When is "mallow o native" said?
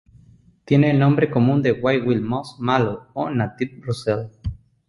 2.59-3.81